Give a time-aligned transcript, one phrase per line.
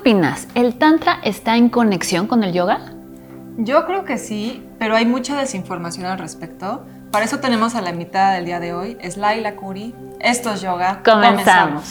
[0.00, 0.48] opinas?
[0.54, 2.80] ¿El Tantra está en conexión con el yoga?
[3.58, 6.86] Yo creo que sí, pero hay mucha desinformación al respecto.
[7.10, 8.96] Para eso tenemos a la mitad del día de hoy.
[9.00, 9.94] Es Laila Curi.
[10.18, 11.02] Esto es yoga.
[11.04, 11.84] Comenzamos.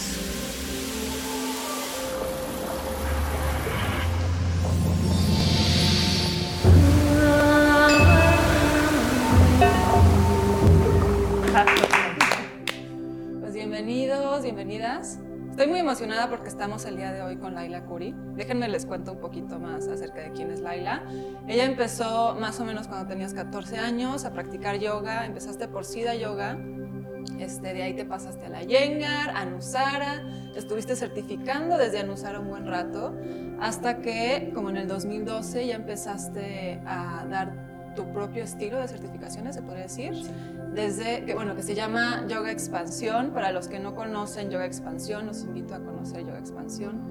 [13.39, 15.19] Pues bienvenidos, bienvenidas.
[15.59, 18.15] Estoy muy emocionada porque estamos el día de hoy con Laila Curi.
[18.37, 21.03] Déjenme les cuento un poquito más acerca de quién es Laila.
[21.49, 25.25] Ella empezó más o menos cuando tenías 14 años a practicar yoga.
[25.25, 26.57] Empezaste por Siddha Yoga.
[27.39, 30.23] Este, de ahí te pasaste a la Yengar, a Nusara.
[30.55, 33.13] Estuviste certificando desde Anusara un buen rato
[33.59, 37.68] hasta que, como en el 2012, ya empezaste a dar
[37.99, 40.13] tu propio estilo de certificaciones, se podría decir
[40.73, 43.31] desde que, bueno, que se llama Yoga Expansión.
[43.31, 47.01] Para los que no conocen Yoga Expansión, los invito a conocer Yoga Expansión.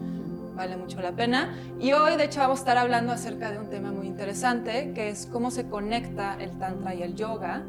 [0.56, 1.54] Vale mucho la pena.
[1.78, 5.10] Y hoy, de hecho, vamos a estar hablando acerca de un tema muy interesante, que
[5.10, 7.64] es cómo se conecta el Tantra y el Yoga.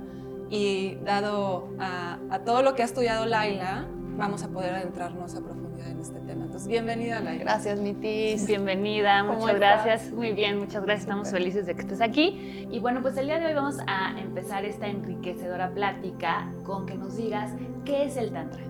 [0.49, 3.85] Y dado a, a todo lo que ha estudiado Laila,
[4.17, 6.18] vamos a poder adentrarnos a profundidad en este
[6.59, 7.21] Entonces, bienvenida.
[7.21, 8.45] Gracias, Mitis.
[8.45, 10.11] Bienvenida, muchas gracias.
[10.11, 11.03] Muy bien, muchas gracias.
[11.03, 12.67] Estamos felices de que estés aquí.
[12.69, 16.95] Y bueno, pues el día de hoy vamos a empezar esta enriquecedora plática con que
[16.95, 17.51] nos digas
[17.85, 18.61] qué es el Tantra.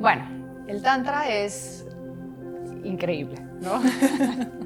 [0.00, 0.24] Bueno,
[0.68, 1.86] el Tantra es
[2.82, 3.82] increíble, ¿no?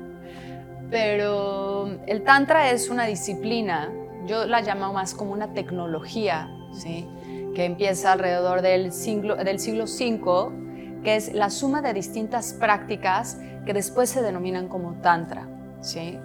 [0.91, 3.91] Pero el Tantra es una disciplina,
[4.27, 7.09] yo la llamo más como una tecnología, ¿sí?
[7.57, 10.70] que empieza alrededor del siglo, del siglo V,
[11.03, 15.47] que es la suma de distintas prácticas que después se denominan como Tantra.
[15.81, 16.19] ¿sí?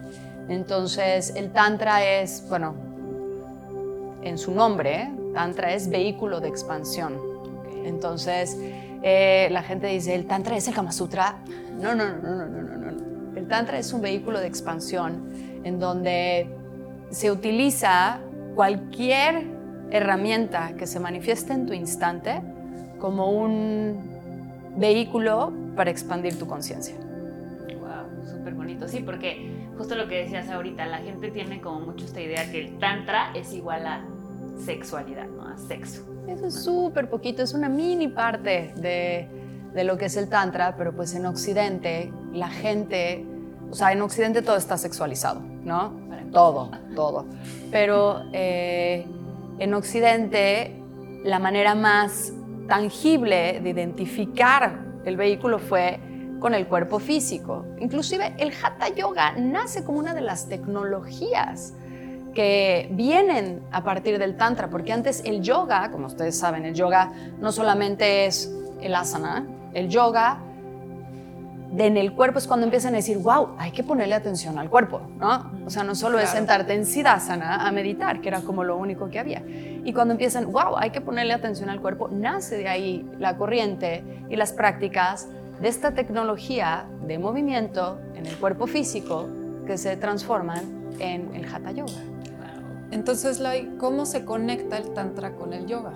[0.50, 2.76] Entonces, el Tantra es, bueno,
[4.22, 7.20] en su nombre, Tantra es vehículo de expansión.
[7.84, 8.58] Entonces,
[9.04, 11.38] eh, la gente dice, ¿el Tantra es el Kama Sutra?
[11.80, 13.38] No, no, no, no, no, no, no.
[13.38, 15.30] El Tantra es un vehículo de expansión
[15.64, 16.48] en donde
[17.12, 18.20] se utiliza
[18.56, 19.46] cualquier
[19.92, 22.42] herramienta que se manifieste en tu instante
[23.00, 24.15] como un
[24.76, 26.96] vehículo para expandir tu conciencia.
[27.80, 28.88] Wow, súper bonito.
[28.88, 32.66] Sí, porque justo lo que decías ahorita, la gente tiene como mucho esta idea que
[32.66, 34.06] el tantra es igual a
[34.64, 35.48] sexualidad, ¿no?
[35.48, 36.04] A sexo.
[36.28, 39.28] Eso es súper poquito, es una mini parte de,
[39.74, 43.26] de, lo que es el tantra, pero pues en Occidente la gente,
[43.70, 46.06] o sea, en Occidente todo está sexualizado, ¿no?
[46.32, 47.26] Todo, todo.
[47.72, 49.06] Pero eh,
[49.60, 50.82] en Occidente
[51.24, 52.34] la manera más
[52.68, 56.00] tangible de identificar el vehículo fue
[56.40, 57.66] con el cuerpo físico.
[57.80, 61.74] Inclusive el Hatha Yoga nace como una de las tecnologías
[62.34, 67.12] que vienen a partir del Tantra, porque antes el yoga, como ustedes saben, el yoga
[67.40, 70.40] no solamente es el asana, el yoga
[71.78, 75.02] en el cuerpo es cuando empiezan a decir, wow, hay que ponerle atención al cuerpo,
[75.18, 75.52] ¿no?
[75.66, 79.10] O sea, no solo es sentarte en Siddhasana a meditar, que era como lo único
[79.10, 79.44] que había.
[79.48, 84.04] Y cuando empiezan, wow, hay que ponerle atención al cuerpo, nace de ahí la corriente
[84.30, 85.28] y las prácticas
[85.60, 89.28] de esta tecnología de movimiento en el cuerpo físico
[89.66, 92.02] que se transforman en el Hatha Yoga.
[92.92, 93.42] Entonces,
[93.80, 95.92] ¿cómo se conecta el Tantra con el yoga?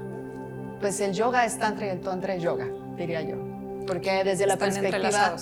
[0.82, 3.36] Pues el yoga es Tantra y el Tantra es yoga, diría yo.
[3.86, 5.36] Porque desde la perspectiva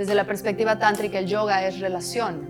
[0.00, 2.48] desde la perspectiva tántrica, el yoga es relación.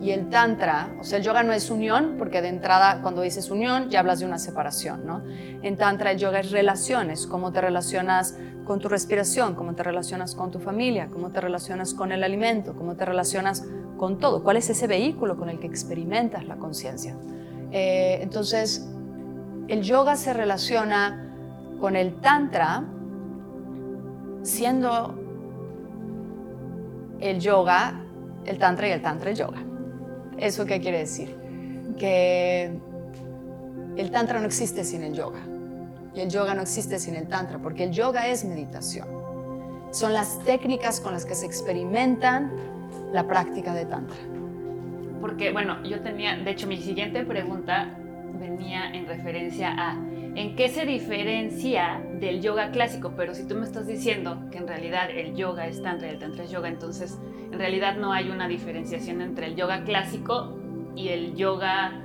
[0.00, 3.50] Y el tantra, o sea, el yoga no es unión, porque de entrada cuando dices
[3.50, 5.22] unión ya hablas de una separación, ¿no?
[5.62, 10.34] En tantra el yoga es relaciones, cómo te relacionas con tu respiración, cómo te relacionas
[10.34, 13.66] con tu familia, cómo te relacionas con el alimento, cómo te relacionas
[13.98, 17.14] con todo, cuál es ese vehículo con el que experimentas la conciencia.
[17.72, 18.88] Eh, entonces,
[19.68, 21.30] el yoga se relaciona
[21.78, 22.84] con el tantra
[24.44, 25.27] siendo
[27.20, 28.00] el yoga,
[28.44, 29.62] el tantra y el tantra yoga.
[30.38, 31.36] ¿Eso qué quiere decir?
[31.98, 32.72] Que
[33.96, 35.40] el tantra no existe sin el yoga
[36.14, 39.06] y el yoga no existe sin el tantra, porque el yoga es meditación.
[39.90, 42.52] Son las técnicas con las que se experimentan
[43.12, 44.16] la práctica de tantra.
[45.20, 47.96] Porque, bueno, yo tenía, de hecho, mi siguiente pregunta
[48.38, 49.96] venía en referencia a
[50.38, 54.68] en qué se diferencia del yoga clásico, pero si tú me estás diciendo que en
[54.68, 57.18] realidad el yoga es tantra y el tantra es yoga, entonces
[57.50, 60.56] en realidad no hay una diferenciación entre el yoga clásico
[60.94, 62.04] y el yoga...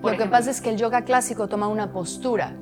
[0.00, 2.54] Lo que pasa es que el yoga clásico toma una postura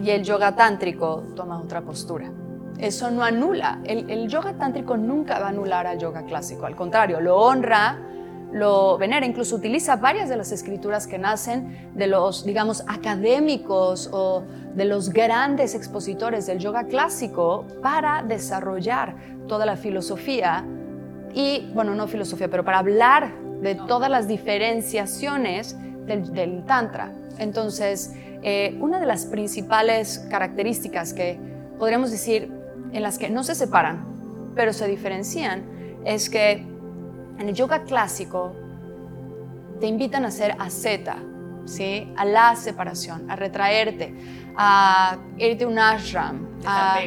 [0.00, 2.30] y el yoga tántrico toma otra postura.
[2.78, 3.80] Eso no anula.
[3.82, 7.98] El, el yoga tántrico nunca va a anular al yoga clásico, al contrario, lo honra
[8.54, 14.44] lo venera, incluso utiliza varias de las escrituras que nacen de los, digamos, académicos o
[14.76, 19.16] de los grandes expositores del yoga clásico para desarrollar
[19.48, 20.64] toda la filosofía
[21.34, 25.76] y, bueno, no filosofía, pero para hablar de todas las diferenciaciones
[26.06, 27.12] del, Tantra.
[27.38, 28.12] Entonces,
[28.44, 31.40] eh, una de las principales características que
[31.80, 32.52] podríamos decir
[32.92, 34.06] en las que no se separan,
[34.54, 35.64] pero se diferencian,
[36.04, 36.72] es que
[37.38, 38.54] en el yoga clásico
[39.80, 41.16] te invitan a ser asceta,
[41.64, 42.12] ¿sí?
[42.16, 44.14] a la separación, a retraerte,
[44.56, 47.00] a irte a un ashram, a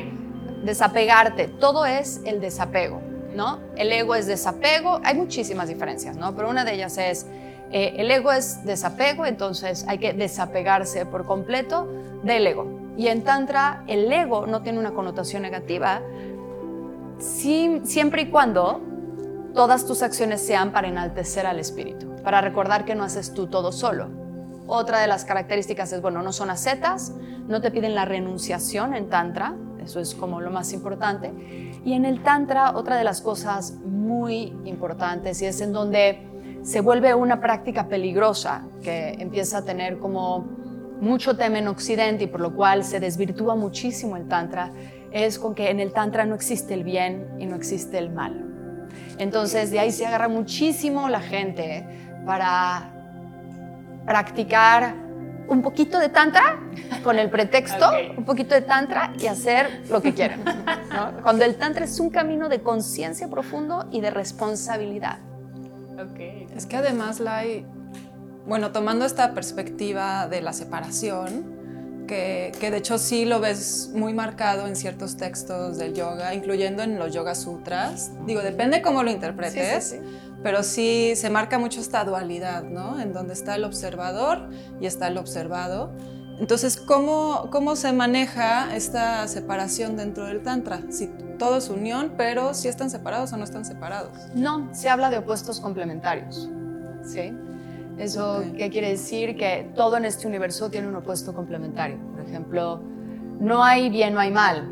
[0.64, 1.48] desapegarte.
[1.48, 3.02] Todo es el desapego.
[3.38, 3.60] ¿no?
[3.78, 6.36] El ego es desapego, hay muchísimas diferencias, ¿no?
[6.36, 7.28] Pero una de ellas es,
[7.72, 11.88] eh, el ego es desapego, entonces hay que desapegarse por completo
[12.24, 12.68] del ego.
[12.98, 16.02] Y en Tantra el ego no tiene una connotación negativa,
[17.20, 18.82] siempre y cuando
[19.58, 23.72] todas tus acciones sean para enaltecer al espíritu, para recordar que no haces tú todo
[23.72, 24.08] solo.
[24.68, 27.12] Otra de las características es, bueno, no son ascetas,
[27.48, 31.34] no te piden la renunciación en Tantra, eso es como lo más importante.
[31.84, 36.80] Y en el Tantra, otra de las cosas muy importantes y es en donde se
[36.82, 40.46] vuelve una práctica peligrosa que empieza a tener como
[41.02, 44.72] mucho tema en Occidente y por lo cual se desvirtúa muchísimo el Tantra,
[45.12, 48.47] es con que en el Tantra no existe el bien y no existe el mal.
[49.18, 51.86] Entonces de ahí se agarra muchísimo la gente
[52.26, 52.92] para
[54.06, 54.96] practicar
[55.48, 56.60] un poquito de tantra
[57.04, 60.44] con el pretexto, un poquito de tantra y hacer lo que quieran.
[61.24, 65.20] Cuando el tantra es un camino de conciencia profundo y de responsabilidad.
[66.56, 67.66] Es que además la hay,
[68.46, 71.57] bueno, tomando esta perspectiva de la separación,
[72.08, 76.82] que, que, de hecho sí lo ves muy marcado en ciertos textos del yoga, incluyendo
[76.82, 78.12] en los Yoga Sutras.
[78.26, 80.00] Digo, depende cómo lo interpretes,
[80.42, 83.00] pero sí se marca mucho esta dualidad, ¿no?
[83.00, 84.50] En donde está el observador
[84.80, 85.92] y está el observado.
[86.40, 90.82] Entonces, ¿cómo, cómo se maneja esta separación dentro del Tantra?
[90.90, 91.08] Si
[91.40, 94.12] todo es unión, pero si están separados o no están separados.
[94.36, 96.50] No, se habla de opuestos complementarios.
[97.04, 97.34] ¿Sí?
[97.98, 99.36] ¿Eso qué quiere decir?
[99.36, 101.98] Que todo en este universo tiene un opuesto complementario.
[102.16, 102.82] Por ejemplo,
[103.40, 104.70] no hay bien, no hay mal.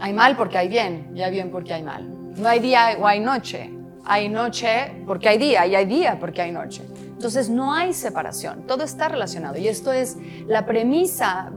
[0.00, 2.08] Hay mal porque hay bien y hay bien porque hay mal.
[2.36, 3.70] No hay día o hay noche.
[4.04, 6.82] Hay noche porque hay día y hay día porque hay noche.
[7.18, 10.16] Entonces no hay separación, todo está relacionado y esto es
[10.46, 11.50] la premisa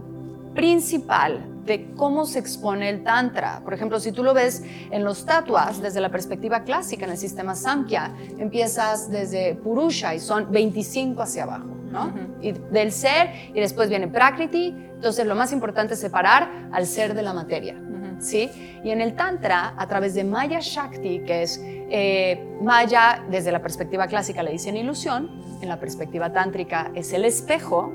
[0.55, 3.61] principal de cómo se expone el Tantra.
[3.63, 7.17] Por ejemplo, si tú lo ves en los tatuas desde la perspectiva clásica en el
[7.17, 12.13] sistema Samkhya, empiezas desde Purusha y son 25 hacia abajo, ¿no?
[12.41, 14.75] y del ser y después viene Prakriti.
[14.95, 17.75] Entonces, lo más importante es separar al ser de la materia.
[18.19, 18.51] ¿Sí?
[18.83, 23.63] Y en el Tantra, a través de Maya Shakti, que es eh, Maya, desde la
[23.63, 27.91] perspectiva clásica le dicen ilusión, en la perspectiva tántrica es el espejo,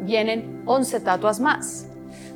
[0.00, 1.88] vienen 11 tatuas más.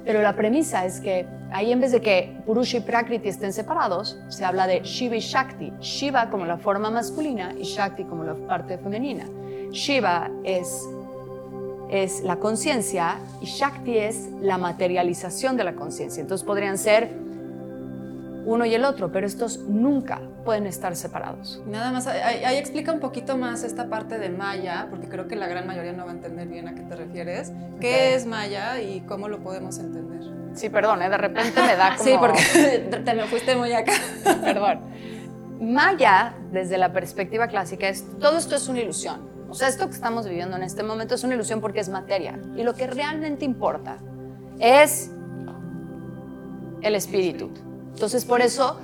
[0.05, 4.19] Pero la premisa es que ahí en vez de que Purusha y Prakriti estén separados,
[4.29, 5.73] se habla de Shiva y Shakti.
[5.81, 9.27] Shiva como la forma masculina y Shakti como la parte femenina.
[9.71, 10.89] Shiva es,
[11.91, 16.21] es la conciencia y Shakti es la materialización de la conciencia.
[16.21, 17.11] Entonces podrían ser
[18.47, 21.63] uno y el otro, pero estos nunca pueden estar separados.
[21.67, 25.47] Nada más, ahí, explica un poquito más esta parte de Maya, porque creo que la
[25.47, 27.53] gran mayoría no va a entender bien a qué te refieres.
[27.81, 30.21] ¿Qué es Maya y cómo lo podemos entender?
[30.55, 31.09] Sí, perdón, ¿eh?
[31.09, 32.09] de repente me da como...
[32.09, 33.93] sí, porque te me fuiste muy acá.
[34.43, 34.81] perdón.
[35.61, 39.29] Maya, desde la perspectiva clásica, es todo esto es una ilusión.
[39.51, 42.39] O sea, esto que estamos viviendo en este momento es una ilusión porque es materia.
[42.57, 43.99] Y lo que realmente importa
[44.59, 45.11] es
[46.83, 47.51] el espíritu.
[47.93, 48.81] Entonces, por eso,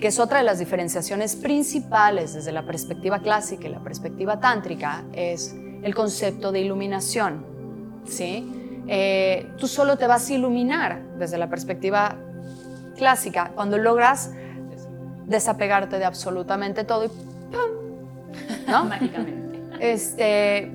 [0.00, 5.04] que es otra de las diferenciaciones principales desde la perspectiva clásica y la perspectiva tántrica,
[5.12, 7.44] es el concepto de iluminación.
[8.06, 8.82] ¿sí?
[8.88, 12.16] Eh, tú solo te vas a iluminar desde la perspectiva
[12.96, 14.30] clásica cuando logras
[15.26, 18.68] desapegarte de absolutamente todo y ¡pum!
[18.68, 18.84] ¿no?
[18.84, 19.60] Mágicamente.
[19.80, 20.70] Este,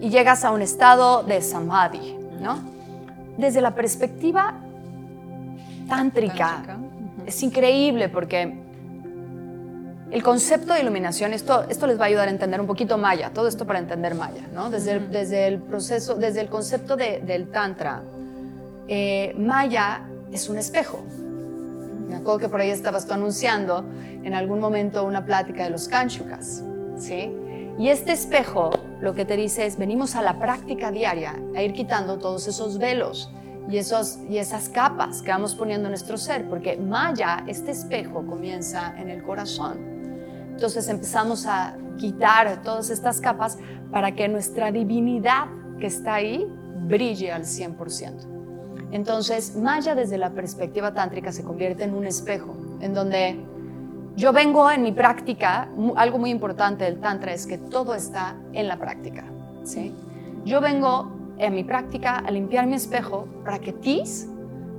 [0.00, 2.58] y llegas a un estado de samadhi, ¿no?
[3.38, 4.54] Desde la perspectiva
[5.88, 6.62] tántrica.
[7.26, 8.60] Es increíble porque
[10.10, 13.30] el concepto de iluminación, esto, esto les va a ayudar a entender un poquito Maya,
[13.32, 14.70] todo esto para entender Maya, ¿no?
[14.70, 18.02] Desde, el, desde el proceso, desde el concepto del Tantra,
[18.88, 21.00] eh, Maya es un espejo.
[22.08, 23.84] Me acuerdo que por ahí estabas tú anunciando
[24.24, 26.64] en algún momento una plática de los Kanchukas,
[26.98, 27.32] ¿sí?
[27.78, 31.72] Y este espejo lo que te dice es, venimos a la práctica diaria a ir
[31.72, 33.30] quitando todos esos velos
[33.70, 38.26] y, esos, y esas capas que vamos poniendo en nuestro ser, porque Maya, este espejo,
[38.26, 39.78] comienza en el corazón.
[40.50, 43.58] Entonces empezamos a quitar todas estas capas
[43.90, 45.46] para que nuestra divinidad
[45.78, 46.46] que está ahí
[46.86, 48.90] brille al 100%.
[48.92, 53.40] Entonces, Maya desde la perspectiva tántrica se convierte en un espejo, en donde
[54.16, 58.66] yo vengo en mi práctica, algo muy importante del Tantra es que todo está en
[58.66, 59.24] la práctica.
[59.64, 59.94] ¿sí?
[60.44, 64.28] Yo vengo en mi práctica a limpiar mi espejo para que Tis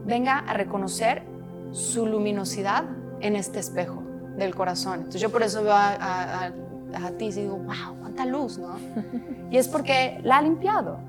[0.06, 1.24] venga a reconocer
[1.72, 2.86] su luminosidad
[3.20, 4.04] en este espejo
[4.38, 5.00] del corazón.
[5.00, 8.76] Entonces yo por eso veo a, a, Tis y digo, wow, cuánta luz, ¿no?
[9.52, 11.00] y es porque la ha limpiado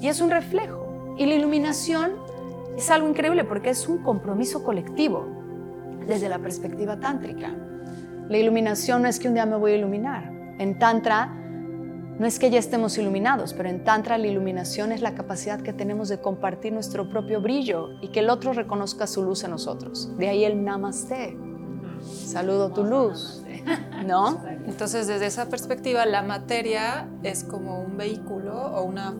[0.00, 1.14] y es un reflejo.
[1.16, 2.12] Y la iluminación
[2.76, 5.26] es algo increíble porque es un compromiso colectivo
[6.06, 7.54] desde la perspectiva tántrica.
[8.28, 10.32] La iluminación no es que un día me voy a iluminar.
[10.58, 11.32] En Tantra
[12.18, 15.72] no es que ya estemos iluminados, pero en Tantra la iluminación es la capacidad que
[15.72, 20.16] tenemos de compartir nuestro propio brillo y que el otro reconozca su luz en nosotros.
[20.16, 21.36] De ahí el namaste.
[22.02, 23.42] Saludo tu luz.
[24.06, 24.42] ¿No?
[24.66, 29.14] Entonces, desde esa perspectiva, la materia es como un vehículo o una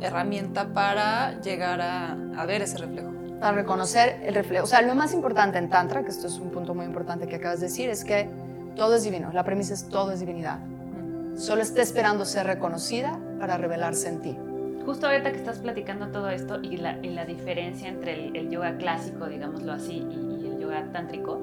[0.00, 4.64] herramienta para llegar a, a ver ese reflejo a reconocer el reflejo.
[4.64, 7.36] O sea, lo más importante en Tantra, que esto es un punto muy importante que
[7.36, 8.26] acabas de decir, es que
[8.74, 9.30] todo es divino.
[9.32, 10.60] La premisa es todo es divinidad.
[11.36, 14.38] Solo está esperando ser reconocida para revelarse en ti.
[14.84, 19.26] Justo ahorita que estás platicando todo esto y la, la diferencia entre el, yoga clásico,
[19.26, 21.42] digámoslo así, y, y el yoga tántrico,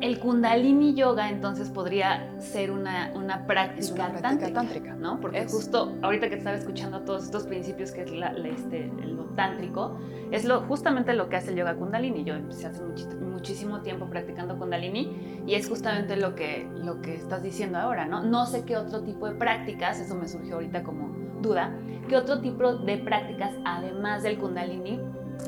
[0.00, 5.18] el Kundalini Yoga entonces podría ser una, una, práctica, tántrica, ¿no?
[5.20, 9.98] Porque justo ahorita que estaba escuchando todos estos principios que es la, este, lo tántrico,
[10.30, 12.24] es lo, justamente lo que hace el yoga Kundalini.
[12.24, 12.82] Yo empecé hace
[13.20, 18.22] muchísimo tiempo practicando Kundalini y es justamente lo que, lo que estás diciendo ahora, ¿no?
[18.22, 21.74] No sé qué otro tipo de prácticas, eso me surgió ahorita como duda,
[22.08, 25.00] qué otro tipo de prácticas además del Kundalini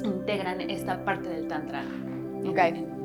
[0.04, 1.82] integran esta parte del Tantra.
[2.46, 2.97] Ok.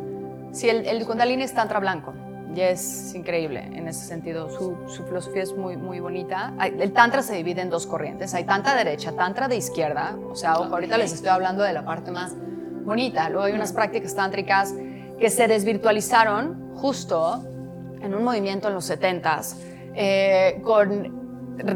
[0.53, 2.13] Sí, el, el Kundalini es Tantra blanco
[2.55, 4.50] y es increíble en ese sentido.
[4.50, 6.53] Su, su, filosofía es muy, muy bonita.
[6.62, 8.33] El Tantra se divide en dos corrientes.
[8.33, 10.15] Hay Tantra derecha, Tantra de izquierda.
[10.29, 12.36] O sea, ahorita les estoy hablando de la parte más
[12.86, 13.29] bonita.
[13.29, 14.74] Luego hay unas prácticas tántricas
[15.19, 17.43] que se desvirtualizaron justo
[18.01, 19.55] en un movimiento en los 70s
[19.95, 21.24] eh, con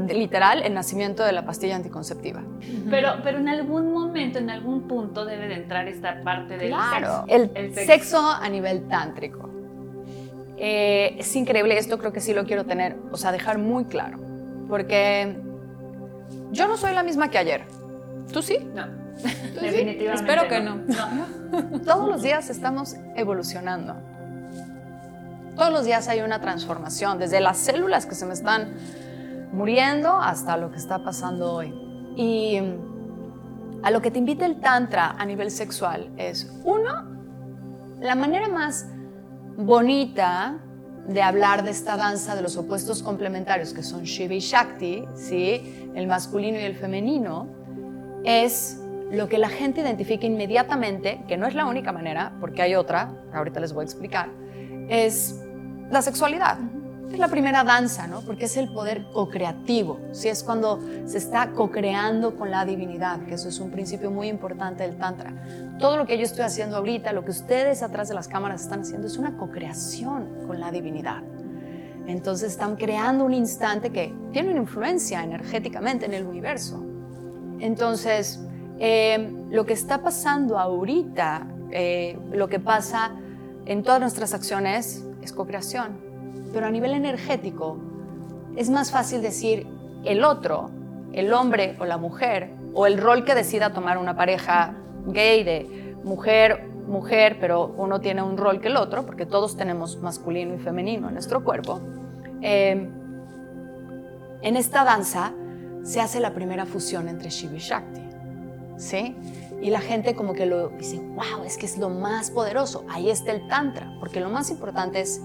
[0.09, 2.43] literal el nacimiento de la pastilla anticonceptiva.
[2.89, 7.25] Pero, pero en algún momento, en algún punto debe de entrar esta parte del claro,
[7.27, 8.19] El, sexo.
[8.19, 9.49] a nivel tántrico.
[10.57, 14.17] Eh, es increíble, esto creo que sí lo quiero tener, o sea, dejar muy claro.
[14.67, 15.37] Porque
[16.51, 17.65] yo no soy la misma que ayer.
[18.33, 18.57] ¿Tú sí?
[18.73, 18.87] No.
[19.61, 20.13] Definitivamente.
[20.13, 21.79] Espero que no.
[21.85, 23.95] Todos los días estamos evolucionando.
[25.55, 28.73] Todos los días hay una transformación, desde las células que se me están
[29.51, 31.73] muriendo hasta lo que está pasando hoy.
[32.15, 32.59] Y
[33.83, 37.05] a lo que te invita el Tantra a nivel sexual es, uno,
[37.99, 38.87] la manera más
[39.57, 40.59] bonita
[41.07, 45.89] de hablar de esta danza de los opuestos complementarios que son Shiva y Shakti, ¿sí?
[45.95, 47.47] el masculino y el femenino,
[48.23, 48.81] es
[49.11, 53.13] lo que la gente identifica inmediatamente, que no es la única manera, porque hay otra,
[53.33, 54.29] ahorita les voy a explicar,
[54.89, 55.41] es
[55.89, 56.57] la sexualidad.
[57.11, 58.21] Es la primera danza, ¿no?
[58.21, 60.27] Porque es el poder co-creativo, ¿sí?
[60.27, 64.83] Es cuando se está co-creando con la divinidad, que eso es un principio muy importante
[64.83, 65.33] del Tantra.
[65.79, 68.81] Todo lo que yo estoy haciendo ahorita, lo que ustedes atrás de las cámaras están
[68.81, 71.23] haciendo, es una co-creación con la divinidad.
[72.07, 76.83] Entonces están creando un instante que tiene una influencia energéticamente en el universo.
[77.59, 78.41] Entonces,
[78.79, 83.11] eh, lo que está pasando ahorita, eh, lo que pasa
[83.65, 86.06] en todas nuestras acciones, es co-creación
[86.53, 87.77] pero a nivel energético
[88.55, 89.67] es más fácil decir
[90.03, 90.69] el otro,
[91.13, 94.75] el hombre o la mujer, o el rol que decida tomar una pareja
[95.07, 99.97] gay de mujer, mujer, pero uno tiene un rol que el otro, porque todos tenemos
[99.97, 101.81] masculino y femenino en nuestro cuerpo.
[102.41, 102.89] Eh,
[104.41, 105.33] en esta danza
[105.83, 108.01] se hace la primera fusión entre Shiva y Shakti,
[108.77, 109.15] ¿sí?
[109.61, 112.85] Y la gente como que lo dice, wow, es que es lo más poderoso.
[112.89, 115.21] Ahí está el Tantra, porque lo más importante es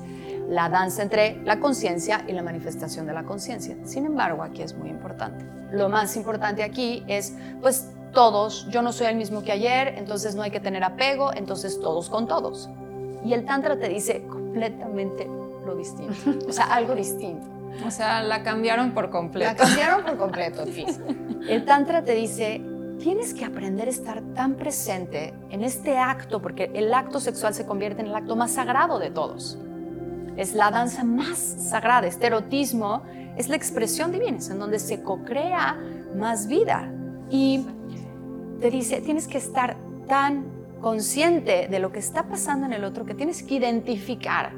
[0.48, 3.76] la danza entre la conciencia y la manifestación de la conciencia.
[3.84, 5.44] Sin embargo, aquí es muy importante.
[5.70, 10.34] Lo más importante aquí es, pues todos, yo no soy el mismo que ayer, entonces
[10.34, 12.68] no hay que tener apego, entonces todos con todos.
[13.24, 15.28] Y el Tantra te dice completamente
[15.64, 16.14] lo distinto,
[16.48, 17.46] o sea, algo distinto.
[17.86, 19.50] O sea, la cambiaron por completo.
[19.50, 20.64] La cambiaron por completo,
[21.48, 22.60] El Tantra te dice,
[22.98, 27.64] tienes que aprender a estar tan presente en este acto, porque el acto sexual se
[27.64, 29.58] convierte en el acto más sagrado de todos.
[30.36, 32.06] Es la danza más sagrada.
[32.06, 33.02] Este erotismo
[33.36, 35.78] es la expresión divina, es en donde se co-crea
[36.16, 36.90] más vida.
[37.30, 37.66] Y
[38.60, 40.44] te dice, tienes que estar tan
[40.80, 44.52] consciente de lo que está pasando en el otro que tienes que identificar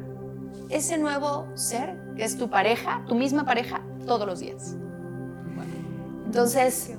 [0.71, 4.77] ese nuevo ser que es tu pareja, tu misma pareja, todos los días.
[6.27, 6.93] Entonces,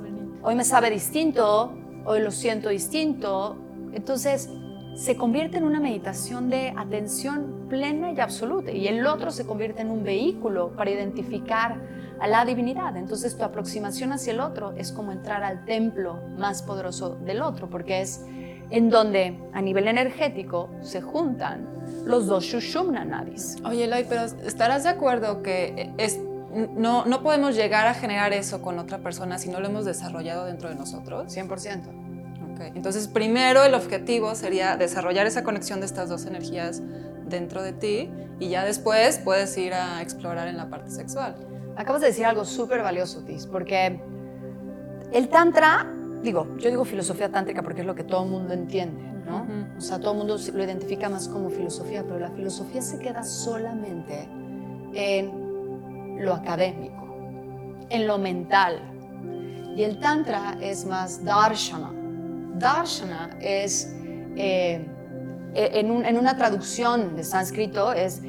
[0.43, 3.57] hoy me sabe distinto, hoy lo siento distinto.
[3.93, 4.49] Entonces,
[4.95, 8.71] se convierte en una meditación de atención plena y absoluta.
[8.71, 11.81] Y el otro se convierte en un vehículo para identificar
[12.19, 12.95] a la divinidad.
[12.95, 17.69] Entonces tu aproximación hacia el otro es como entrar al templo más poderoso del otro,
[17.69, 18.25] porque es
[18.69, 21.67] en donde a nivel energético se juntan
[22.05, 23.57] los dos Shushumna Nadis.
[23.65, 26.19] Oye, Eloy, pero ¿estarás de acuerdo que es,
[26.75, 30.45] no, no podemos llegar a generar eso con otra persona si no lo hemos desarrollado
[30.45, 31.35] dentro de nosotros?
[31.35, 32.04] 100%.
[32.55, 32.71] Okay.
[32.73, 36.81] Entonces, primero el objetivo sería desarrollar esa conexión de estas dos energías
[37.27, 38.09] dentro de ti
[38.39, 41.35] y ya después puedes ir a explorar en la parte sexual.
[41.75, 43.99] Acabas de decir algo súper valioso, Tis, porque
[45.11, 45.85] el Tantra,
[46.23, 49.45] digo, yo digo filosofía tántrica porque es lo que todo el mundo entiende, ¿no?
[49.77, 53.23] O sea, todo el mundo lo identifica más como filosofía, pero la filosofía se queda
[53.23, 54.29] solamente
[54.93, 57.17] en lo académico,
[57.89, 58.79] en lo mental.
[59.75, 61.91] Y el Tantra es más darshana.
[62.57, 63.93] Darshana es,
[64.35, 64.85] eh,
[65.53, 68.21] en, en una traducción de sánscrito, es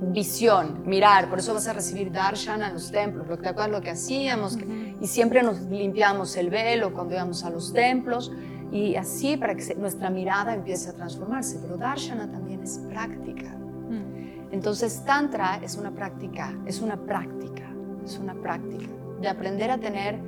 [0.00, 3.72] visión, mirar, por eso vas a recibir darshan a los templos, lo que te acuerdas
[3.72, 4.56] lo que hacíamos,
[5.00, 8.32] y siempre nos limpiamos el velo cuando íbamos a los templos,
[8.70, 13.48] y así para que nuestra mirada empiece a transformarse, pero darshana también es práctica.
[13.48, 14.52] Mm.
[14.52, 17.64] Entonces Tantra es una práctica, es una práctica,
[18.04, 18.86] es una práctica
[19.20, 20.20] de aprender a tener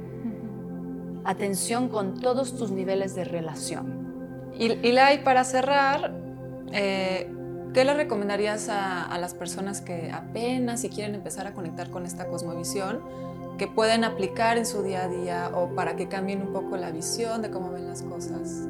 [1.25, 4.51] atención con todos tus niveles de relación.
[4.59, 6.13] Y, y Lai, para cerrar,
[6.73, 7.31] eh,
[7.73, 12.27] ¿Qué le recomendarías a, las personas que apenas si quieren empezar a conectar con esta
[12.27, 13.01] cosmovisión,
[13.59, 16.91] que pueden aplicar en su día a día o para que cambien un poco la
[16.91, 18.67] visión de cómo ven las cosas?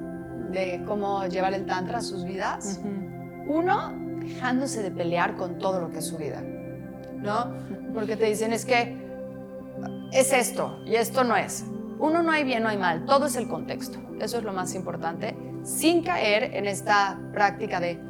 [0.51, 2.81] De cómo llevar el tantra a sus vidas.
[3.47, 6.43] Uno, dejándose de pelear con todo lo que es su vida,
[7.17, 7.55] ¿no?
[7.95, 8.99] Porque te dicen es que
[10.13, 11.65] es esto y esto no es.
[12.01, 13.99] Uno no hay bien, no hay mal, todo es el contexto.
[14.21, 18.01] Eso es lo más importante, sin caer en esta práctica de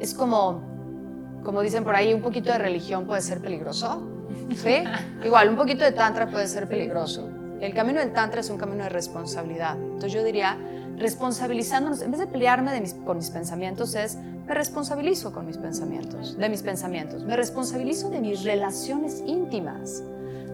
[0.00, 4.06] es como, como dicen por ahí, un poquito de religión puede ser peligroso.
[4.54, 4.82] ¿Sí?
[5.24, 7.28] Igual, un poquito de tantra puede ser peligroso.
[7.60, 9.76] El camino del tantra es un camino de responsabilidad.
[9.76, 10.58] Entonces yo diría,
[10.96, 16.48] responsabilizándonos, en vez de pelearme con mis pensamientos, es me responsabilizo con mis pensamientos, de
[16.48, 17.24] mis pensamientos.
[17.24, 20.02] Me responsabilizo de mis relaciones íntimas,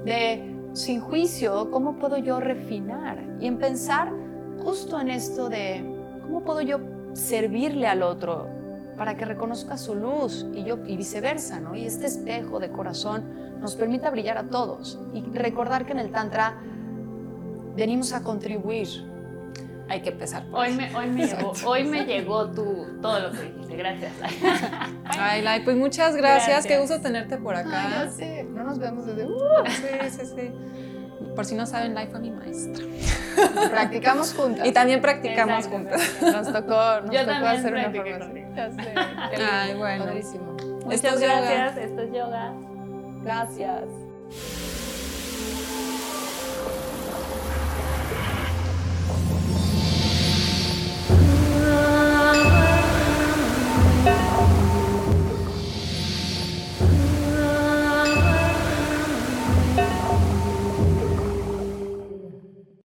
[0.04, 4.12] de sin juicio, cómo puedo yo refinar y en pensar
[4.62, 5.84] justo en esto de
[6.22, 6.78] cómo puedo yo
[7.12, 8.48] servirle al otro
[8.96, 11.74] para que reconozca su luz y yo y viceversa, ¿no?
[11.74, 13.24] Y este espejo de corazón
[13.60, 16.58] nos permita brillar a todos y recordar que en el tantra
[17.76, 19.11] venimos a contribuir.
[19.88, 20.44] Hay que empezar.
[20.52, 23.76] hoy me, hoy me llegó, hoy me llegó tu, todo lo que dijiste.
[23.76, 24.12] Gracias.
[25.04, 26.66] Ay, Lai, pues muchas gracias.
[26.66, 28.08] Qué gusto tenerte por acá.
[28.18, 29.26] Ay, no nos vemos desde.
[29.26, 29.66] Uh.
[29.66, 30.50] Sí, sí, sí.
[31.34, 32.84] Por si no saben, Lai fue mi maestra.
[33.70, 34.66] Practicamos juntas.
[34.66, 36.00] Y también practicamos juntas.
[36.20, 38.42] Nos tocó, nos Yo tocó también hacer una formación.
[39.48, 40.04] Ay, bueno.
[40.04, 40.56] Padrísimo.
[40.84, 41.76] Muchas gracias.
[41.76, 42.52] Esto es yoga.
[43.22, 43.84] Gracias.